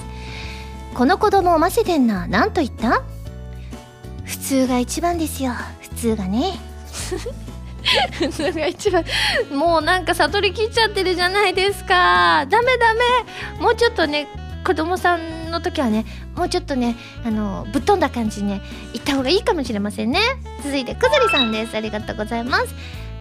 [0.95, 2.27] この子供を混ぜてんな。
[2.27, 3.03] 何と言った？
[4.25, 5.53] 普通が一番ですよ。
[5.81, 6.53] 普通がね。
[8.19, 9.05] 普通が一番
[9.51, 12.45] もうなんか悟りきっちゃってるじゃないですか。
[12.49, 13.01] ダメダメ。
[13.61, 14.29] もうちょっとね
[14.65, 16.05] 子供さんの時はね
[16.37, 18.61] もうちょっとねあのぶっ飛んだ感じにね
[18.93, 20.21] 言った方がいいかもしれませんね。
[20.63, 21.77] 続いてくずりさんです。
[21.77, 22.75] ありがとうございます。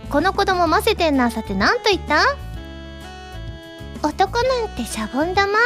[0.09, 2.23] この子供混ぜてんなさて何と言った？
[4.03, 5.53] 男なんてシャボン玉。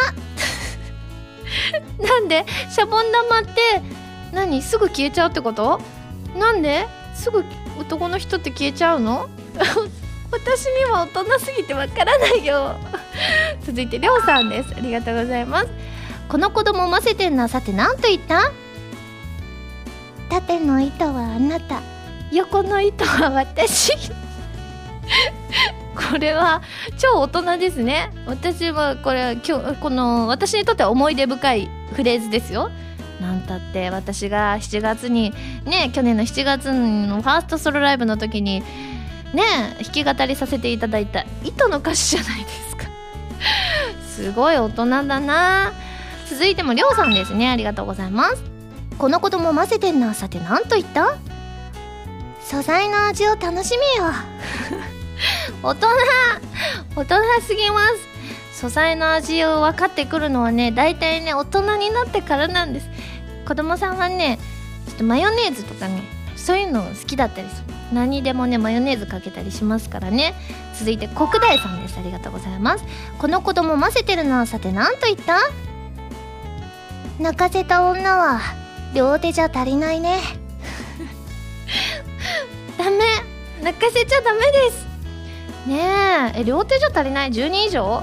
[2.00, 2.46] なんで？
[2.70, 3.82] シャボン玉って
[4.32, 4.62] 何？
[4.62, 5.82] すぐ消えちゃうってこと？
[6.38, 6.88] なんで？
[7.14, 7.44] すぐ
[7.82, 9.28] 男の人って消えちゃうの？
[10.32, 12.76] 私には大人すぎてわからないよ。
[13.66, 14.74] 続いてりょうさんです。
[14.76, 15.68] ありがとうございます。
[16.30, 18.52] この子供混ぜてんなさて何と言った？
[20.30, 21.82] 縦の糸はあなた。
[22.32, 23.92] 横の糸は私。
[26.12, 26.62] これは
[26.98, 28.12] 超大人ですね。
[28.26, 32.72] 私はこれ今日この私にとっては思い出深いフレーズですよ
[33.22, 35.34] なんたって私が7月に
[35.66, 38.62] ね去年の7月のファーストソロライブの時に
[39.34, 39.44] ね
[39.82, 42.88] 弾き語りさせていただいた「糸の歌詞じゃないですか。
[44.10, 45.72] すごい大人だな。
[46.30, 47.50] 続いてもりょうさんですね。
[47.50, 48.44] ありがとうございます。
[48.98, 50.14] この子供混ぜてんな。
[50.14, 51.16] さて何と言った？
[52.44, 54.12] 素材の味を楽しめよ。
[55.64, 55.88] 大人
[56.96, 58.12] 大人すぎます。
[58.54, 62.90] 素材の味を分かってくるのはね大体ね大人になってからなんです
[63.52, 64.40] 子供さんはね
[64.88, 66.04] ちょっとマヨネーズとかね
[66.38, 67.74] そういうの好きだったりする。
[67.92, 70.34] 何でもねマヨネーズかけたりしますからね。
[70.80, 72.00] 続いて国大さんです。
[72.00, 72.86] ありがとうございます。
[73.20, 75.38] この子供混ぜてるのはさて何と言った？
[77.20, 78.40] 泣かせた女は
[78.96, 80.22] 両手じゃ足りないね。
[82.80, 83.00] ダメ。
[83.62, 84.88] 泣かせちゃダメです。
[85.68, 86.44] ねえ。
[86.46, 88.02] 両手じゃ足りない？10人以上？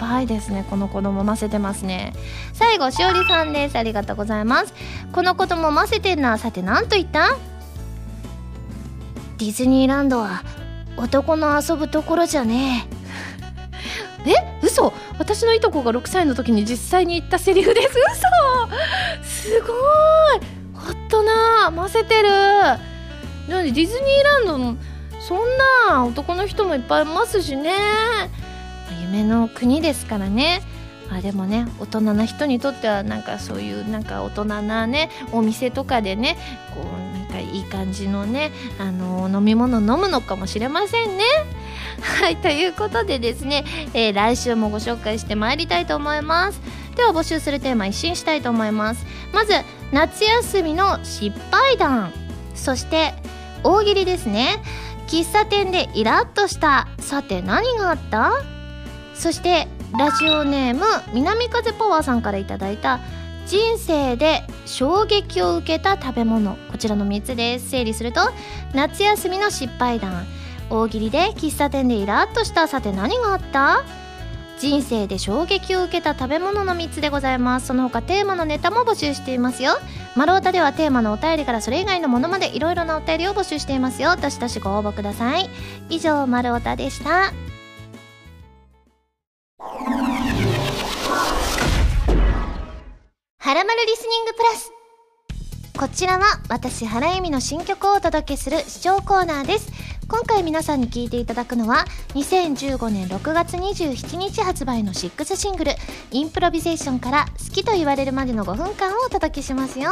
[0.00, 0.64] やばいですね。
[0.70, 2.14] この子供ませてますね。
[2.54, 3.76] 最後しおりさんです。
[3.76, 4.72] ありがとうございます。
[5.12, 7.36] この子供ませてんなさて何と言った？
[9.36, 10.42] ディズニーランドは
[10.96, 12.88] 男の遊ぶところじゃね。
[14.24, 14.30] え？
[14.30, 14.94] え嘘。
[15.18, 17.88] 私のいとこが6歳の時に実際に言ったセリフです。
[19.22, 19.50] 嘘。
[19.52, 19.70] すごい。
[20.72, 22.30] 大人ませてる。
[22.30, 24.76] なんでディズニーランドも
[25.20, 25.38] そん
[25.88, 27.72] な男の人もいっぱいいますしね。
[29.10, 30.62] 夢の国ですからね。
[31.12, 36.36] あでもね大人な人にとってはなんかそういうなんか大人なねお店とかでね
[36.72, 41.24] こうなんかいい感じのねあの飲み物飲むのかもしれませんね。
[42.22, 46.60] はいということでですね、えー、来週もご紹介してまいりたいと思います。
[46.94, 49.04] では募集するテーマ一新したいと思います。
[49.32, 49.52] まず
[49.92, 52.12] 夏休みの失敗談。
[52.54, 53.14] そして
[53.64, 54.62] 大喜利ですね。
[55.08, 56.86] 喫茶店でイラッとした。
[57.00, 58.59] さて何があった？
[59.20, 59.68] そして
[59.98, 63.00] ラジオネーム南風パワーさんから頂いた
[63.46, 66.56] 人生で衝撃を受けた食べ物。
[66.70, 67.68] こちらの3つです。
[67.68, 68.20] 整理すると
[68.72, 70.24] 夏休みの失敗談。
[70.70, 73.84] 大喜利で喫茶店でイラッとしたさて何があった？
[74.58, 77.66] 人生で衝撃を受けた食べ物の3つでございます。
[77.66, 79.72] その他テーマのネタも募集していますよ。
[80.16, 84.16] マロータではテーマのお便りからそれ以外のものまでいろいろなお便りを募集していますよ。
[84.16, 85.50] どしどしご応募ください。
[85.90, 87.32] 以上マロータでした。
[93.42, 94.70] はらまるリスニングプラス。
[95.78, 99.72] こちらは私原由美の新曲をお届けする視聴コーナーです。
[100.08, 105.72] 今回皆さんに聴いていただくのは2015年6月27日発売の6シングル
[106.12, 109.90] 「インプロビゼーション」から「好きと言われるまでの5分間」をお届けしますよ。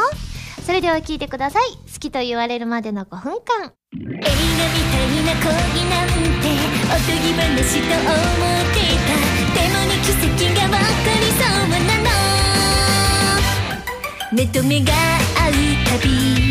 [0.66, 1.70] それでは聴いてください。
[1.90, 3.32] 好きと言われるまでの5分間。
[3.32, 4.28] 映画みたい
[5.24, 5.48] な恋
[5.88, 6.08] なん
[6.42, 6.52] て
[6.84, 9.16] おとぎ話と思っていた。
[9.56, 10.84] でもね奇跡が分か
[11.18, 11.97] りそうなの
[14.30, 15.52] 目と目が合う
[15.86, 16.47] たび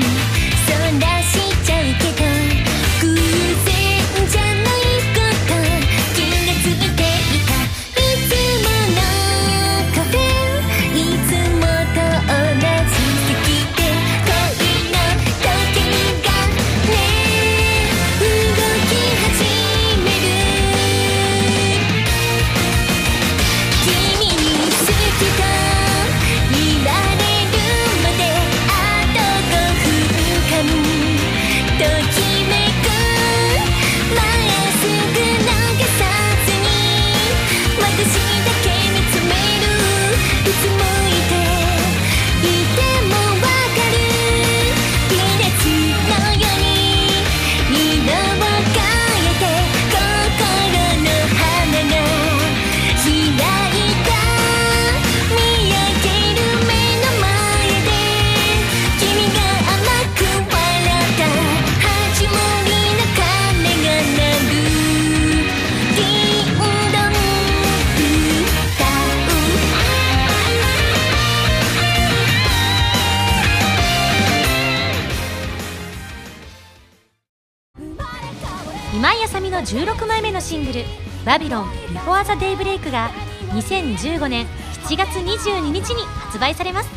[81.38, 83.12] バビロン Before the Daybreak」が
[83.54, 84.48] 2015年
[84.88, 86.90] 7月22日に発売されます。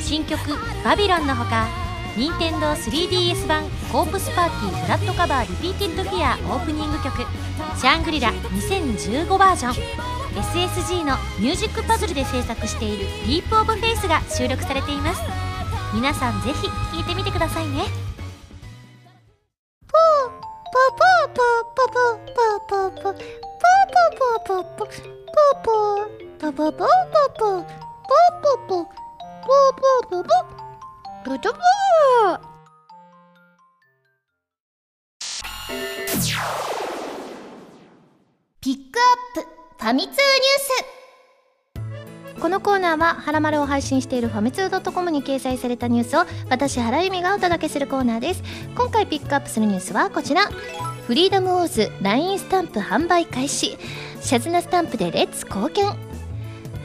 [0.00, 0.40] 新曲
[0.84, 1.68] 「バビロン」のほか
[2.16, 7.24] 任天堂 3DS 版「コープスパーティーフラットカバーリピーティッドフィア」オープニング曲
[7.78, 9.74] 「シャングリラ2015バージョン」
[10.34, 15.22] SSG のミュージックパズルで制作している「ディープオブフェイスが収録されています。
[15.94, 17.84] 皆さんぜひ聴いてみてくださいね。
[38.60, 39.02] ピックア
[39.40, 39.48] ップ
[39.78, 40.18] ファミ通ニュー
[42.34, 42.40] ス。
[42.40, 48.42] このコーナーは「はらまる」を配信しているファミツー .com に掲載されたニュースを私原由美がお届けするコーナーです。
[48.74, 50.48] 今回ピックアップするニュースはこちら。
[51.06, 53.76] フリーダムウォーズ LINE スタンプ販売開始。
[54.24, 55.94] シャズナスタンプで Let's 貢献。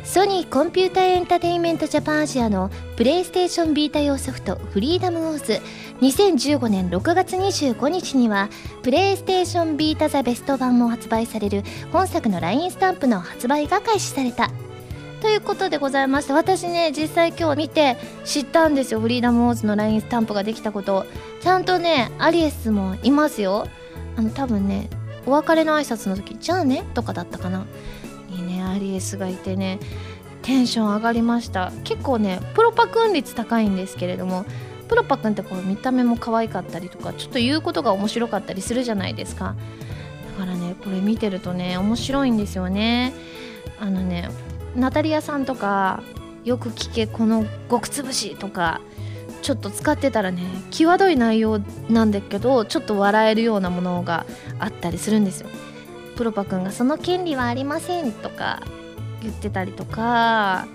[0.03, 5.61] ソニーコンピュータエンタテインメントジャパンアジアのプレイステーションビータ用ソフトフリーダムウォーズ。
[6.01, 8.49] 2015年6月25日には
[8.83, 11.63] プレイステーションビータザベスト版も発売される
[11.93, 14.51] 本作の LINE スタンプの発売が開始された。
[15.21, 18.99] ということでございまして私ね実際今日見て知ったんですよ。
[18.99, 21.05] フリーダムウォーズの LINE スタンプができたこと。
[21.41, 23.65] ちゃんとねアリエスもいますよ。
[24.17, 24.89] あの多分ね
[25.29, 27.65] お別れの挨拶の時「じゃあね」とかだったかな。
[28.29, 29.79] にねアリエスがいてね
[30.41, 31.71] テンション上がりました。
[31.83, 34.45] 結構ねプロパくん率高いんですけれども
[34.87, 39.55] プロパくんってこう見た目も可愛かったりとかちょっと言うことが面白かったりするじゃないですか。
[40.39, 43.13] だからねこれ見てるとね面白いんですよね。
[43.79, 44.29] あのね
[44.75, 46.01] ナタリアさんとか
[46.43, 48.81] よく聞けこの極つぶしとか
[49.41, 51.59] ちょっと使ってたらね際どい内容
[51.89, 54.25] なんだけどちょっと笑えるようなものが
[54.59, 55.49] あったりするんですよ。
[56.15, 58.61] プロパくんが「その権利はありません」とか
[59.21, 60.67] 言ってたりとか。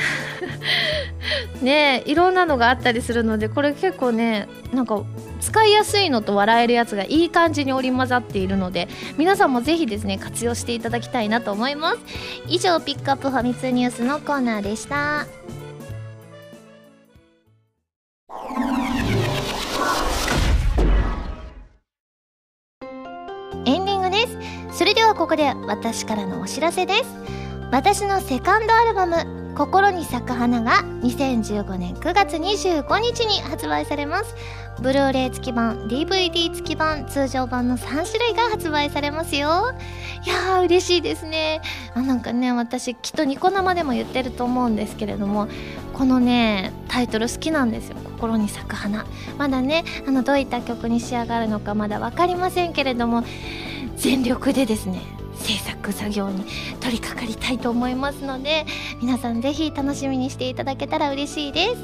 [1.62, 5.02] ねいろんなのがあったりするのでこれ結構ねなんか
[5.40, 8.88] 使いやすいのと笑えるやつがいい感じに織り交ざっているので
[9.18, 11.98] 皆さんもぜひですね活用していただきたいなと思います。
[12.48, 15.26] 以上ピックアップファミ通ニュースのコーナーでした。
[25.20, 27.04] ここで私からのお知らせです。
[27.70, 29.16] 私のセカンドアルバム
[29.54, 34.34] 「心に咲く花が2015年9月25日に発売されます。
[34.80, 39.74] ブルーレイ付き版 DVD 付き版通常版の3種類が発売されますよ。
[40.24, 41.60] いやー嬉しいですね。
[41.94, 45.48] あなんかね私きっとニコ生でも言ってると思うんですけれども
[45.92, 47.96] このねタイトル好きなんですよ。
[48.04, 49.04] 心に咲く花。
[49.36, 53.22] まだねあのどういった曲に仕上がるのかまだ分かりませんけれども
[54.00, 55.00] 全力でですね
[55.34, 56.44] 制作作業に
[56.80, 58.66] 取り掛かりたいと思いますので
[59.00, 61.74] 皆さんぜひ楽しみにしていただけたら嬉しいで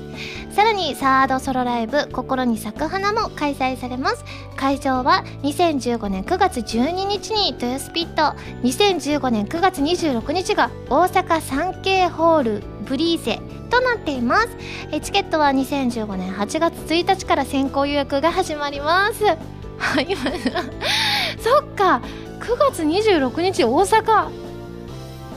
[0.51, 0.55] す。
[0.55, 4.25] さらにサードソロライブ「心に咲く花」も開催されます。
[4.57, 13.41] 会場は2015年9月12日に豊スピット2015年9月26日が大阪産経ホールブリーゼ
[13.71, 14.49] となっています。
[15.03, 19.56] チケットは2015年8月1日から先行予約が始まります。
[19.79, 20.07] は い
[21.41, 22.01] そっか。
[22.41, 24.29] 9月26日大阪。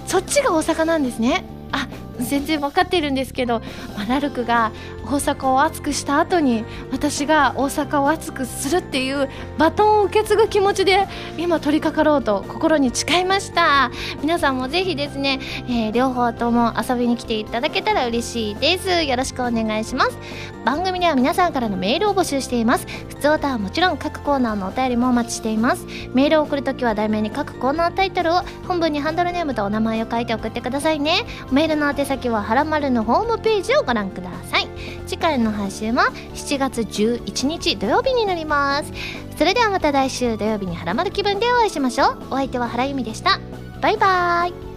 [0.08, 1.46] そっちが大阪なんですね。
[1.72, 1.88] あ
[2.20, 3.62] 全然分かってるんですけど、
[3.96, 4.72] まあ、ラルクが
[5.06, 11.08] 大阪を熱くした後に私が大阪を熱くするっていうバトンを受け継ぐ気持ちで
[11.38, 13.92] 今取り掛かろうと心に誓いました。
[14.22, 19.04] 皆さんもぜひですね、えー両方とも遊びに来ていただけたら嬉しいです。
[19.04, 20.18] よろしくお願いします。
[20.66, 22.86] 番組では皆さんからのメールを募集しています。
[23.10, 25.86] 普通歌はもちろん各コーナーのお便りもお待ちしています。
[26.14, 31.26] メールを送るときは題名に各コーナータイトルを本文にハンドルネームとお名前を書いて送ってくださいね。
[31.52, 34.68] メールの宛先ははらまるのホームページをご覧ください。
[35.06, 38.92] 次回の配信は7月11日土曜日になります。
[39.38, 42.18] それではまた来週土曜日にはらまる気分でお会いしましょう。
[42.32, 43.40] お相手は原由美でした。
[43.80, 44.69] バイバイ。